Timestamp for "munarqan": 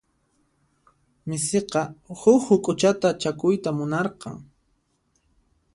3.77-4.37